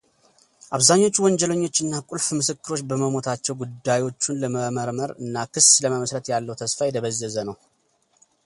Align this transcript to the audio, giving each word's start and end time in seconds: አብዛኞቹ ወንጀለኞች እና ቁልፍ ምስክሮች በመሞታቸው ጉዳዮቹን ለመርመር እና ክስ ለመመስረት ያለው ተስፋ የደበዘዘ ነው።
አብዛኞቹ 0.75 1.15
ወንጀለኞች 1.25 1.75
እና 1.83 1.93
ቁልፍ 2.09 2.27
ምስክሮች 2.37 2.81
በመሞታቸው 2.91 3.57
ጉዳዮቹን 3.61 4.39
ለመርመር 4.43 5.13
እና 5.25 5.35
ክስ 5.53 5.69
ለመመስረት 5.85 6.33
ያለው 6.35 6.59
ተስፋ 6.63 6.79
የደበዘዘ 6.89 7.37
ነው። 7.51 7.57